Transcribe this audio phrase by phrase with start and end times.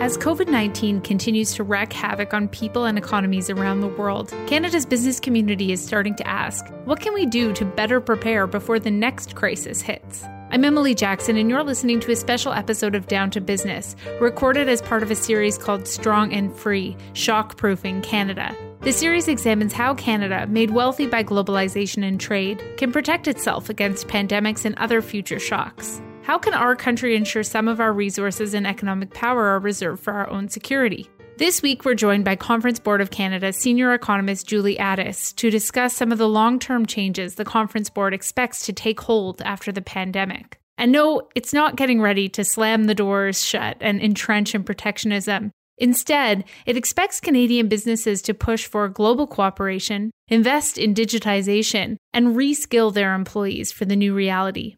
[0.00, 4.86] As COVID 19 continues to wreak havoc on people and economies around the world, Canada's
[4.86, 8.90] business community is starting to ask what can we do to better prepare before the
[8.90, 10.24] next crisis hits?
[10.52, 14.70] I'm Emily Jackson, and you're listening to a special episode of Down to Business, recorded
[14.70, 18.56] as part of a series called Strong and Free Shock Proofing Canada.
[18.80, 24.08] The series examines how Canada, made wealthy by globalization and trade, can protect itself against
[24.08, 26.00] pandemics and other future shocks.
[26.22, 30.12] How can our country ensure some of our resources and economic power are reserved for
[30.12, 31.08] our own security?
[31.38, 35.96] This week, we're joined by Conference Board of Canada senior economist Julie Addis to discuss
[35.96, 39.80] some of the long term changes the Conference Board expects to take hold after the
[39.80, 40.58] pandemic.
[40.76, 45.50] And no, it's not getting ready to slam the doors shut and entrench in protectionism.
[45.78, 52.92] Instead, it expects Canadian businesses to push for global cooperation, invest in digitization, and reskill
[52.92, 54.76] their employees for the new reality.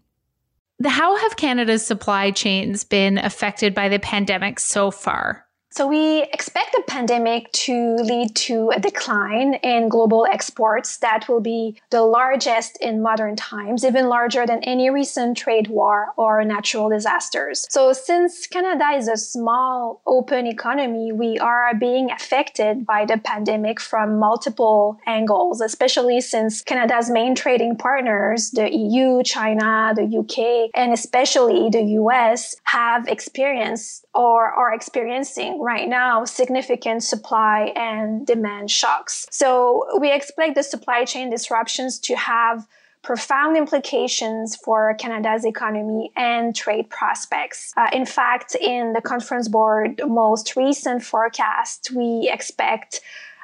[0.85, 5.47] How have Canada's supply chains been affected by the pandemic so far?
[5.75, 11.41] So we expect the pandemic to lead to a decline in global exports that will
[11.41, 16.91] be the largest in modern times, even larger than any recent trade war or natural
[16.91, 17.67] disasters.
[17.71, 23.81] So since Canada is a small open economy, we are being affected by the pandemic
[23.81, 30.93] from multiple angles, especially since Canada's main trading partners, the EU, China, the UK, and
[30.93, 39.27] especially the US have experienced or are experiencing right now significant supply and demand shocks.
[39.31, 42.67] So we expect the supply chain disruptions to have
[43.03, 47.73] profound implications for Canada's economy and trade prospects.
[47.77, 53.01] Uh, in fact, in the conference board most recent forecast, we expect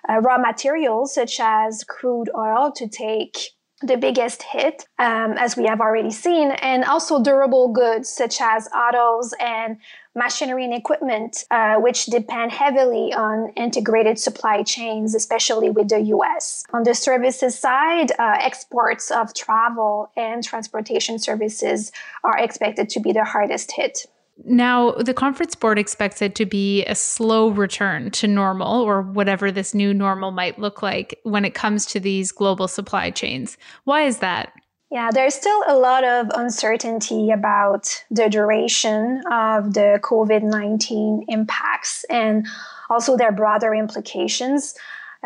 [0.08, 3.50] uh, raw materials such as crude oil to take
[3.82, 8.68] the biggest hit, um, as we have already seen, and also durable goods such as
[8.74, 9.78] autos and
[10.14, 16.64] machinery and equipment, uh, which depend heavily on integrated supply chains, especially with the US.
[16.72, 21.92] On the services side, uh, exports of travel and transportation services
[22.24, 24.06] are expected to be the hardest hit.
[24.44, 29.50] Now, the conference board expects it to be a slow return to normal or whatever
[29.50, 33.58] this new normal might look like when it comes to these global supply chains.
[33.84, 34.52] Why is that?
[34.90, 42.04] Yeah, there's still a lot of uncertainty about the duration of the COVID 19 impacts
[42.04, 42.46] and
[42.88, 44.74] also their broader implications.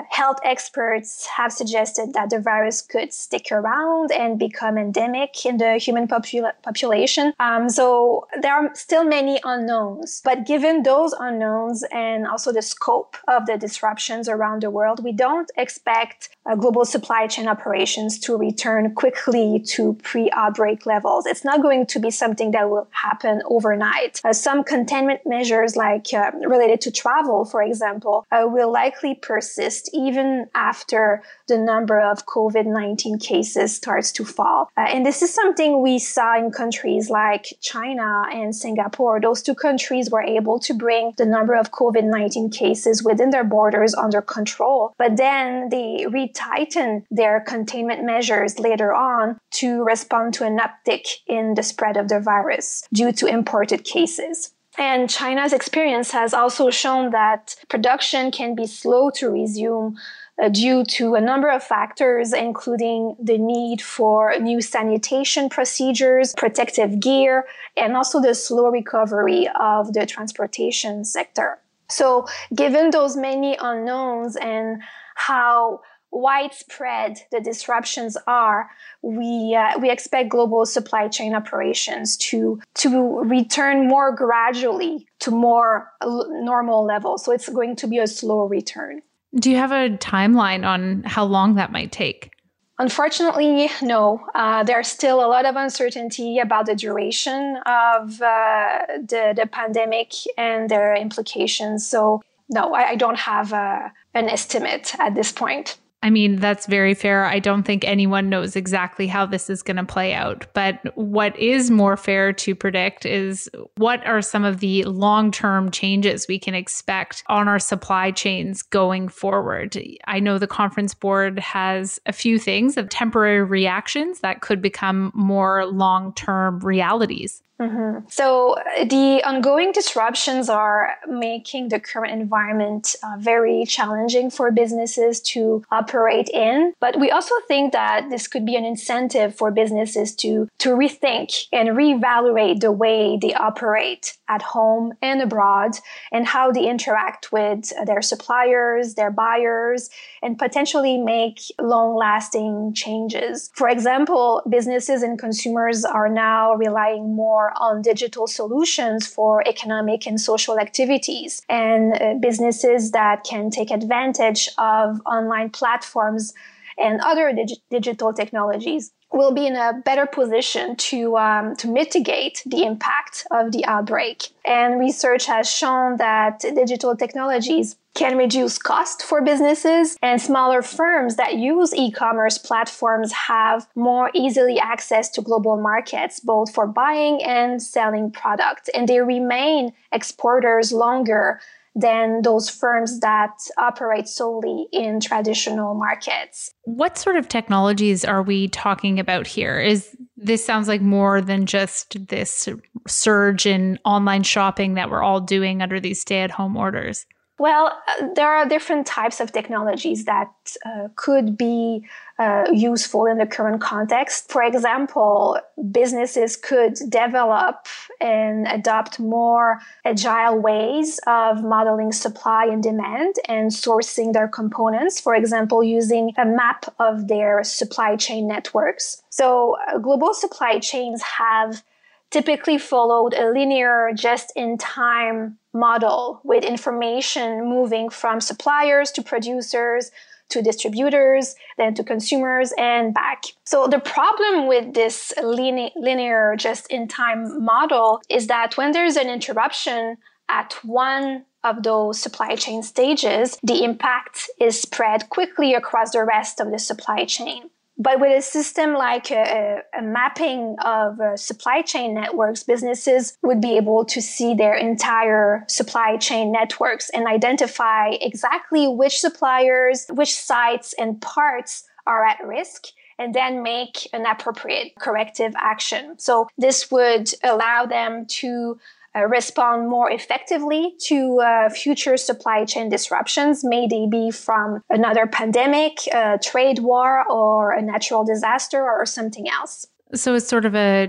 [0.09, 5.77] Health experts have suggested that the virus could stick around and become endemic in the
[5.77, 7.35] human popula- population.
[7.39, 10.23] Um, so there are still many unknowns.
[10.25, 15.13] But given those unknowns and also the scope of the disruptions around the world, we
[15.13, 21.27] don't expect uh, global supply chain operations to return quickly to pre-outbreak levels.
[21.27, 24.21] It's not going to be something that will happen overnight.
[24.25, 29.82] Uh, some containment measures, like uh, related to travel, for example, uh, will likely persist
[29.93, 34.69] even after the number of COVID-19 cases starts to fall.
[34.77, 39.21] Uh, and this is something we saw in countries like China and Singapore.
[39.21, 43.95] Those two countries were able to bring the number of COVID-19 cases within their borders
[43.95, 50.45] under control, but then they re tighten their containment measures later on to respond to
[50.45, 54.53] an uptick in the spread of the virus due to imported cases.
[54.79, 59.97] And China's experience has also shown that production can be slow to resume
[60.43, 67.01] uh, due to a number of factors, including the need for new sanitation procedures, protective
[67.01, 67.45] gear,
[67.77, 71.59] and also the slow recovery of the transportation sector.
[71.91, 74.83] So, given those many unknowns and
[75.15, 75.83] how
[76.13, 78.71] widespread the disruptions are,
[79.03, 85.91] we uh, we expect global supply chain operations to to return more gradually to more
[86.03, 87.25] normal levels.
[87.25, 89.03] So it's going to be a slow return.
[89.35, 92.33] Do you have a timeline on how long that might take?
[92.79, 94.27] Unfortunately, no.
[94.35, 100.13] Uh, there's still a lot of uncertainty about the duration of uh, the, the pandemic
[100.37, 101.87] and their implications.
[101.87, 105.79] So, no, I, I don't have a, uh, an estimate at this point.
[106.03, 107.25] I mean, that's very fair.
[107.25, 110.47] I don't think anyone knows exactly how this is going to play out.
[110.53, 115.71] But what is more fair to predict is what are some of the long term
[115.71, 119.79] changes we can expect on our supply chains going forward?
[120.07, 125.13] I know the conference board has a few things of temporary reactions that could become
[125.15, 127.43] more long term realities.
[127.63, 128.07] Mm-hmm.
[128.09, 128.57] So
[128.89, 136.29] the ongoing disruptions are making the current environment uh, very challenging for businesses to operate
[136.31, 136.73] in.
[136.81, 141.47] But we also think that this could be an incentive for businesses to, to rethink
[141.53, 145.73] and reevaluate the way they operate at home and abroad
[146.11, 149.89] and how they interact with their suppliers, their buyers,
[150.23, 153.51] and potentially make long lasting changes.
[153.55, 160.21] For example, businesses and consumers are now relying more on digital solutions for economic and
[160.21, 161.43] social activities.
[161.49, 166.35] And uh, businesses that can take advantage of online platforms
[166.79, 172.43] and other dig- digital technologies will be in a better position to um, to mitigate
[172.47, 174.29] the impact of the outbreak.
[174.45, 181.17] And research has shown that digital technologies can reduce cost for businesses and smaller firms
[181.17, 187.63] that use e-commerce platforms have more easily access to global markets both for buying and
[187.63, 191.39] selling products and they remain exporters longer
[191.75, 196.51] than those firms that operate solely in traditional markets.
[196.65, 199.59] What sort of technologies are we talking about here?
[199.59, 202.49] Is this sounds like more than just this
[202.87, 207.07] surge in online shopping that we're all doing under these stay-at-home orders?
[207.39, 210.31] Well, uh, there are different types of technologies that
[210.65, 211.85] uh, could be
[212.19, 214.31] uh, useful in the current context.
[214.31, 215.39] For example,
[215.71, 217.67] businesses could develop
[218.01, 225.15] and adopt more agile ways of modeling supply and demand and sourcing their components, for
[225.15, 229.03] example, using a map of their supply chain networks.
[229.09, 231.65] So, uh, global supply chains have
[232.13, 239.91] typically followed a linear, just in time model with information moving from suppliers to producers
[240.29, 243.25] to distributors, then to consumers and back.
[243.45, 249.11] So the problem with this linear, just in time model is that when there's an
[249.11, 249.99] interruption
[250.29, 256.41] at one of those supply chain stages, the impact is spread quickly across the rest
[256.41, 257.51] of the supply chain.
[257.79, 263.41] But with a system like a, a mapping of uh, supply chain networks, businesses would
[263.41, 270.15] be able to see their entire supply chain networks and identify exactly which suppliers, which
[270.15, 272.67] sites and parts are at risk
[272.99, 275.99] and then make an appropriate corrective action.
[275.99, 278.59] So this would allow them to
[278.97, 285.07] uh, respond more effectively to uh, future supply chain disruptions, may they be from another
[285.07, 289.67] pandemic, a trade war, or a natural disaster, or something else.
[289.95, 290.87] So it's sort of a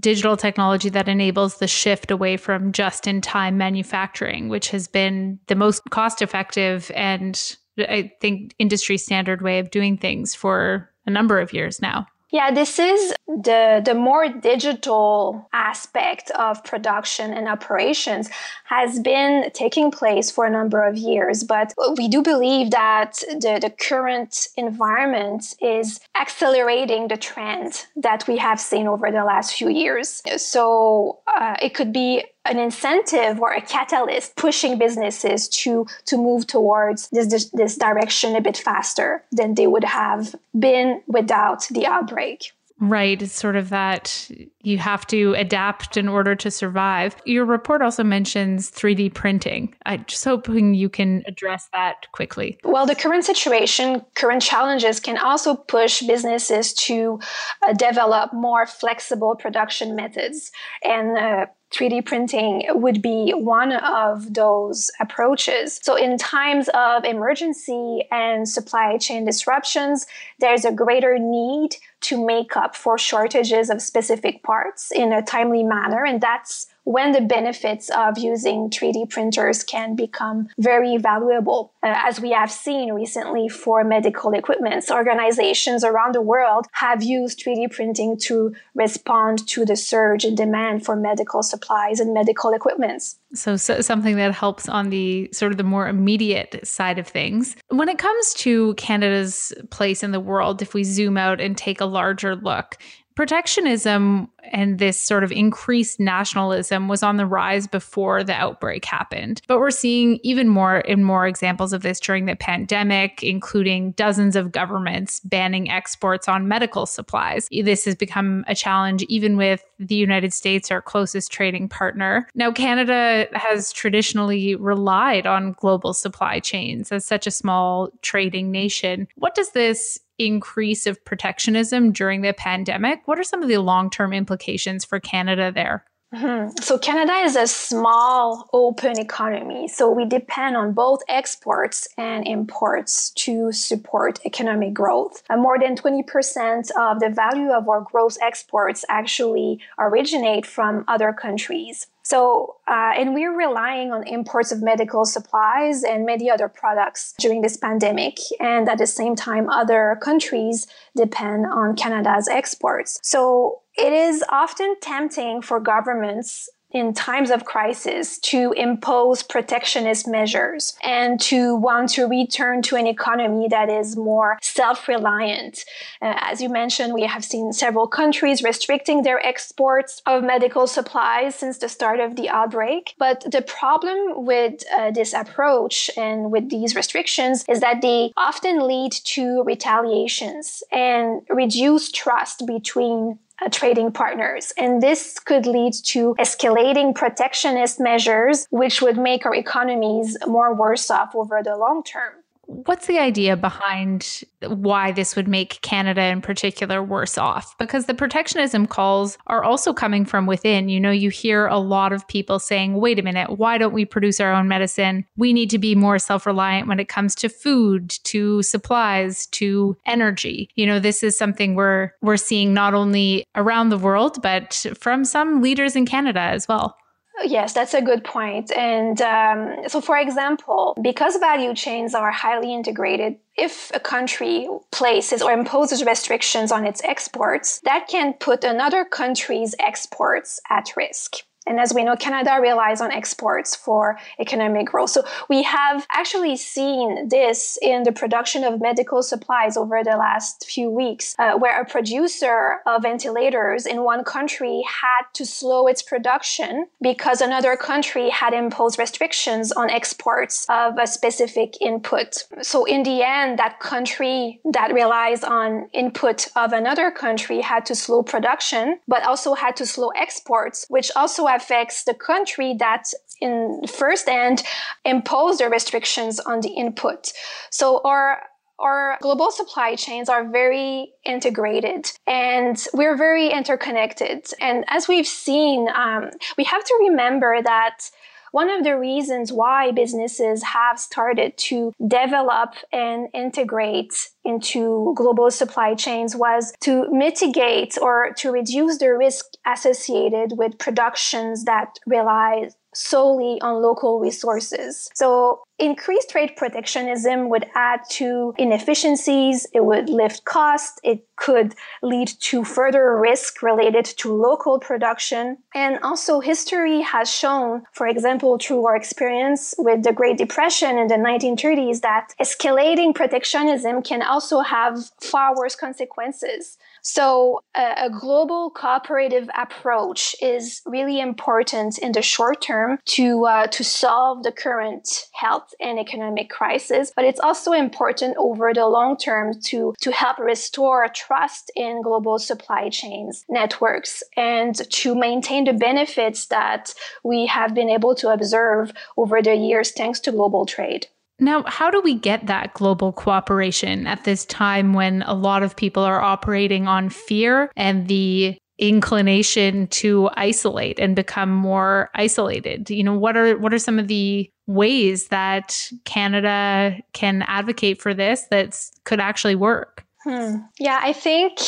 [0.00, 5.38] digital technology that enables the shift away from just in time manufacturing, which has been
[5.46, 11.10] the most cost effective and I think industry standard way of doing things for a
[11.10, 12.06] number of years now.
[12.34, 18.28] Yeah, this is the, the more digital aspect of production and operations
[18.64, 21.44] has been taking place for a number of years.
[21.44, 28.36] But we do believe that the, the current environment is accelerating the trend that we
[28.38, 30.20] have seen over the last few years.
[30.36, 36.46] So uh, it could be an incentive or a catalyst pushing businesses to to move
[36.46, 41.86] towards this, this, this direction a bit faster than they would have been without the
[41.86, 42.52] outbreak.
[42.80, 43.22] Right.
[43.22, 44.28] It's sort of that
[44.62, 47.14] you have to adapt in order to survive.
[47.24, 49.74] Your report also mentions 3D printing.
[49.86, 52.58] I'm just hoping you can address that quickly.
[52.64, 57.20] Well, the current situation, current challenges can also push businesses to
[57.66, 60.50] uh, develop more flexible production methods
[60.82, 65.80] and uh, 3D printing would be one of those approaches.
[65.82, 70.06] So, in times of emergency and supply chain disruptions,
[70.38, 75.64] there's a greater need to make up for shortages of specific parts in a timely
[75.64, 76.04] manner.
[76.04, 81.72] And that's when the benefits of using 3D printers can become very valuable.
[81.82, 87.42] Uh, as we have seen recently for medical equipment, organizations around the world have used
[87.44, 93.16] 3D printing to respond to the surge in demand for medical supplies and medical equipments.
[93.34, 97.56] So, so, something that helps on the sort of the more immediate side of things.
[97.68, 101.80] When it comes to Canada's place in the world, if we zoom out and take
[101.80, 102.78] a larger look,
[103.14, 109.40] protectionism and this sort of increased nationalism was on the rise before the outbreak happened.
[109.48, 114.36] But we're seeing even more and more examples of this during the pandemic, including dozens
[114.36, 117.48] of governments banning exports on medical supplies.
[117.50, 122.28] This has become a challenge even with the United States, our closest trading partner.
[122.34, 129.08] Now, Canada has traditionally relied on global supply chains as such a small trading nation.
[129.16, 133.02] What does this increase of protectionism during the pandemic?
[133.06, 135.84] What are some of the long term implications for Canada there?
[136.14, 136.62] Mm-hmm.
[136.62, 139.66] So Canada is a small open economy.
[139.66, 145.24] So we depend on both exports and imports to support economic growth.
[145.28, 151.12] Uh, more than 20% of the value of our gross exports actually originate from other
[151.12, 151.88] countries.
[152.04, 157.40] So, uh, and we're relying on imports of medical supplies and many other products during
[157.40, 158.18] this pandemic.
[158.40, 163.00] And at the same time, other countries depend on Canada's exports.
[163.02, 170.76] So it is often tempting for governments in times of crisis to impose protectionist measures
[170.82, 175.64] and to want to return to an economy that is more self-reliant.
[176.02, 181.36] Uh, as you mentioned, we have seen several countries restricting their exports of medical supplies
[181.36, 182.94] since the start of the outbreak.
[182.98, 188.66] But the problem with uh, this approach and with these restrictions is that they often
[188.66, 194.52] lead to retaliations and reduce trust between uh, trading partners.
[194.56, 200.90] And this could lead to escalating protectionist measures, which would make our economies more worse
[200.90, 202.23] off over the long term.
[202.46, 207.56] What's the idea behind why this would make Canada in particular worse off?
[207.58, 210.68] Because the protectionism calls are also coming from within.
[210.68, 213.84] You know, you hear a lot of people saying, wait a minute, why don't we
[213.84, 215.04] produce our own medicine?
[215.16, 219.76] We need to be more self reliant when it comes to food, to supplies, to
[219.86, 220.50] energy.
[220.54, 225.04] You know, this is something we're, we're seeing not only around the world, but from
[225.04, 226.76] some leaders in Canada as well.
[227.22, 228.50] Yes, that's a good point.
[228.52, 235.22] And um, so, for example, because value chains are highly integrated, if a country places
[235.22, 241.18] or imposes restrictions on its exports, that can put another country's exports at risk.
[241.46, 244.90] And as we know, Canada relies on exports for economic growth.
[244.90, 250.46] So we have actually seen this in the production of medical supplies over the last
[250.46, 255.82] few weeks, uh, where a producer of ventilators in one country had to slow its
[255.82, 262.24] production because another country had imposed restrictions on exports of a specific input.
[262.42, 267.74] So in the end, that country that relies on input of another country had to
[267.74, 272.88] slow production, but also had to slow exports, which also affects the country that
[273.20, 274.42] in first end
[274.84, 277.12] impose the restrictions on the input.
[277.50, 278.22] So our
[278.60, 284.26] our global supply chains are very integrated and we're very interconnected.
[284.40, 287.90] And as we've seen, um, we have to remember that
[288.34, 295.76] one of the reasons why businesses have started to develop and integrate into global supply
[295.76, 303.40] chains was to mitigate or to reduce the risk associated with productions that rely solely
[303.40, 304.90] on local resources.
[304.94, 312.08] So increased trade protectionism would add to inefficiencies, it would lift costs, it could lead
[312.20, 315.38] to further risk related to local production.
[315.54, 320.88] And also history has shown, for example, through our experience with the Great Depression in
[320.88, 326.58] the 1930s, that escalating protectionism can also have far worse consequences.
[326.82, 333.46] So a, a global cooperative approach is really important in the short term to uh,
[333.46, 338.96] to solve the current health and economic crisis, but it's also important over the long
[338.96, 345.52] term to to help restore trust in global supply chains networks and to maintain the
[345.52, 350.86] benefits that we have been able to observe over the years thanks to global trade.
[351.20, 355.54] Now, how do we get that global cooperation at this time when a lot of
[355.54, 362.70] people are operating on fear and the inclination to isolate and become more isolated?
[362.70, 367.94] You know, what are what are some of the ways that Canada can advocate for
[367.94, 369.84] this that could actually work?
[370.04, 370.36] Hmm.
[370.58, 371.38] Yeah, I think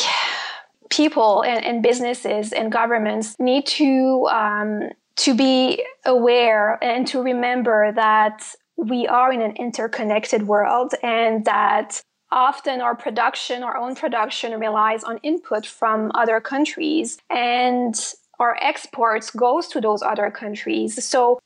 [0.89, 7.91] people and, and, businesses and governments need to um, to be aware and to remember
[7.93, 8.43] that
[8.77, 15.03] we are in an interconnected world and that often our production, our own production relies
[15.03, 17.95] on input from other countries and
[18.39, 21.03] our exports goes to those other countries.
[21.03, 21.39] So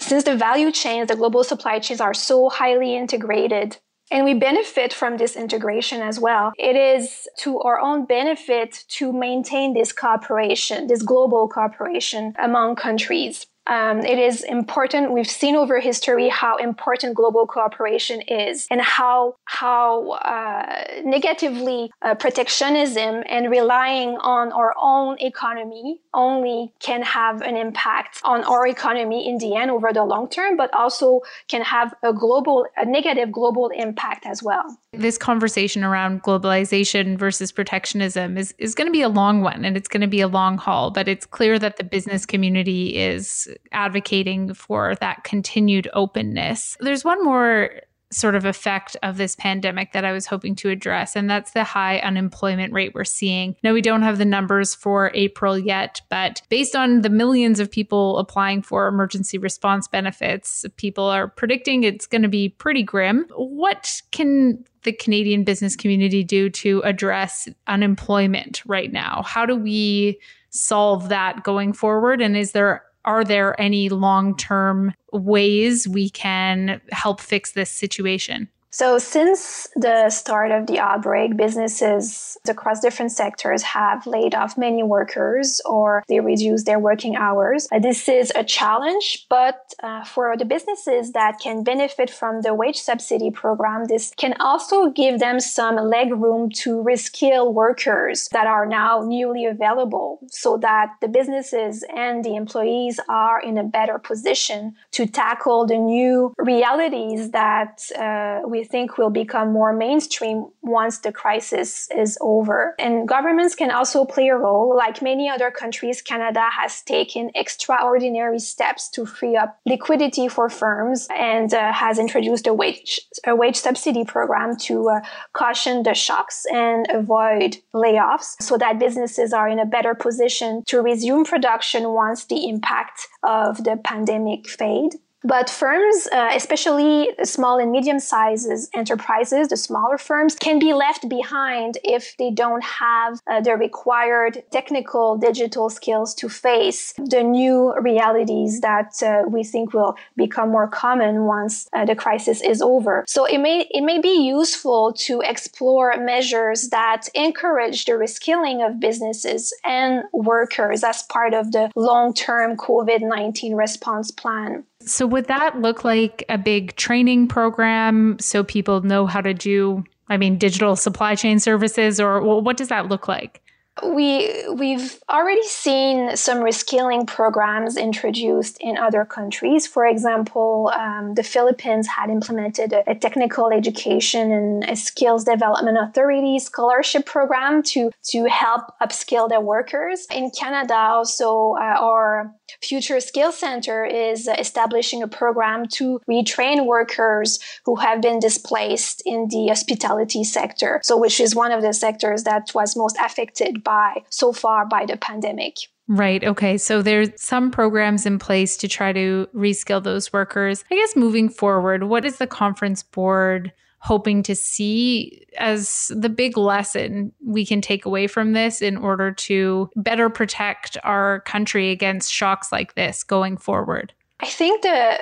[0.00, 3.78] since the value chains, the global supply chains are so highly integrated,
[4.10, 6.52] and we benefit from this integration as well.
[6.58, 13.46] It is to our own benefit to maintain this cooperation, this global cooperation among countries.
[13.66, 15.12] Um, it is important.
[15.12, 22.14] We've seen over history how important global cooperation is, and how how uh, negatively uh,
[22.14, 29.26] protectionism and relying on our own economy only can have an impact on our economy
[29.28, 33.32] in the end over the long term, but also can have a global, a negative
[33.32, 34.78] global impact as well.
[34.98, 39.76] This conversation around globalization versus protectionism is, is going to be a long one and
[39.76, 43.48] it's going to be a long haul, but it's clear that the business community is
[43.72, 46.76] advocating for that continued openness.
[46.80, 47.70] There's one more
[48.14, 51.64] sort of effect of this pandemic that I was hoping to address, and that's the
[51.64, 53.56] high unemployment rate we're seeing.
[53.62, 57.70] Now, we don't have the numbers for April yet, but based on the millions of
[57.70, 63.26] people applying for emergency response benefits, people are predicting it's going to be pretty grim.
[63.36, 69.22] What can the Canadian business community do to address unemployment right now?
[69.24, 72.20] How do we solve that going forward?
[72.20, 78.48] And is there are there any long term ways we can help fix this situation?
[78.74, 84.82] So, since the start of the outbreak, businesses across different sectors have laid off many
[84.82, 87.68] workers or they reduce their working hours.
[87.70, 92.52] Uh, this is a challenge, but uh, for the businesses that can benefit from the
[92.52, 98.48] wage subsidy program, this can also give them some leg room to reskill workers that
[98.48, 104.00] are now newly available so that the businesses and the employees are in a better
[104.00, 110.98] position to tackle the new realities that uh, we think will become more mainstream once
[110.98, 112.74] the crisis is over.
[112.78, 114.74] And governments can also play a role.
[114.76, 121.06] Like many other countries, Canada has taken extraordinary steps to free up liquidity for firms
[121.14, 125.00] and uh, has introduced a wage, a wage subsidy program to uh,
[125.32, 130.80] caution the shocks and avoid layoffs so that businesses are in a better position to
[130.80, 134.94] resume production once the impact of the pandemic fade.
[135.24, 141.08] But firms, uh, especially small and medium sizes enterprises, the smaller firms, can be left
[141.08, 147.74] behind if they don't have uh, the required technical digital skills to face the new
[147.80, 153.04] realities that uh, we think will become more common once uh, the crisis is over.
[153.08, 158.78] So it may it may be useful to explore measures that encourage the reskilling of
[158.78, 164.64] businesses and workers as part of the long-term COVID-19 response plan.
[164.86, 169.84] So, would that look like a big training program so people know how to do,
[170.08, 173.40] I mean, digital supply chain services, or what does that look like?
[173.82, 179.66] We we've already seen some reskilling programs introduced in other countries.
[179.66, 185.76] For example, um, the Philippines had implemented a, a, technical education and a skills development
[185.76, 190.06] authority scholarship program to to help upskill their workers.
[190.14, 192.32] In Canada, also, uh, our
[192.62, 199.26] Future Skills Center is establishing a program to retrain workers who have been displaced in
[199.28, 200.80] the hospitality sector.
[200.84, 204.84] So, which is one of the sectors that was most affected by so far by
[204.86, 205.56] the pandemic.
[205.88, 206.24] Right.
[206.24, 206.56] Okay.
[206.56, 210.64] So there's some programs in place to try to reskill those workers.
[210.70, 216.38] I guess moving forward, what is the conference board hoping to see as the big
[216.38, 222.10] lesson we can take away from this in order to better protect our country against
[222.10, 223.92] shocks like this going forward?
[224.20, 224.98] I think the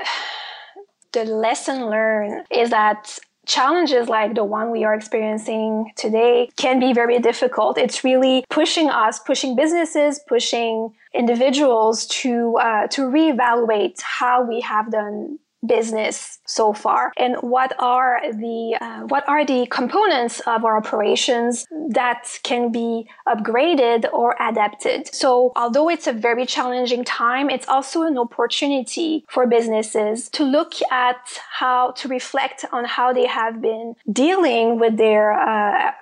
[1.13, 6.93] the lesson learned is that challenges like the one we are experiencing today can be
[6.93, 7.79] very difficult.
[7.79, 14.91] It's really pushing us, pushing businesses, pushing individuals to uh, to reevaluate how we have
[14.91, 17.13] done business so far?
[17.17, 23.09] And what are the uh, what are the components of our operations that can be
[23.29, 25.13] upgraded or adapted?
[25.15, 30.75] So although it's a very challenging time it's also an opportunity for businesses to look
[30.91, 35.93] at how to reflect on how they have been dealing with their uh,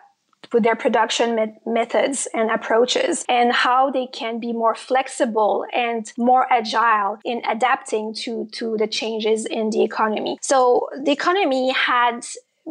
[0.52, 6.12] with their production met- methods and approaches and how they can be more flexible and
[6.18, 10.38] more agile in adapting to, to the changes in the economy.
[10.40, 12.24] So the economy had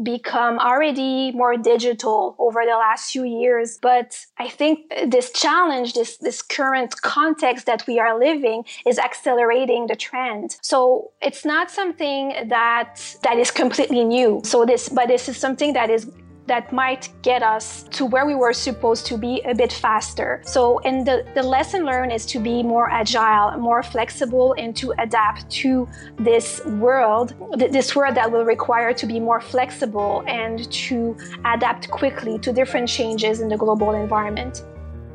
[0.04, 6.18] become already more digital over the last few years but i think this challenge this
[6.18, 12.34] this current context that we are living is accelerating the trend so it's not something
[12.48, 16.08] that that is completely new so this but this is something that is
[16.50, 20.42] that might get us to where we were supposed to be a bit faster.
[20.46, 24.94] So, and the, the lesson learned is to be more agile, more flexible, and to
[25.00, 31.16] adapt to this world, this world that will require to be more flexible and to
[31.46, 34.66] adapt quickly to different changes in the global environment.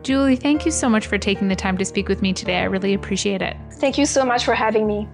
[0.03, 2.59] Julie, thank you so much for taking the time to speak with me today.
[2.59, 3.57] I really appreciate it.
[3.75, 5.09] Thank you so much for having me.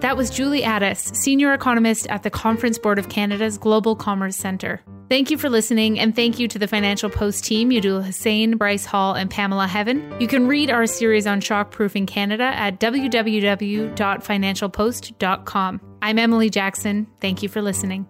[0.00, 4.82] That was Julie Addis, Senior Economist at the Conference Board of Canada's Global Commerce Centre.
[5.08, 8.84] Thank you for listening, and thank you to the Financial Post team, Yadullah Hussain, Bryce
[8.84, 10.12] Hall, and Pamela Heaven.
[10.20, 15.80] You can read our series on shockproofing Canada at www.financialpost.com.
[16.02, 17.06] I'm Emily Jackson.
[17.20, 18.06] Thank you for listening.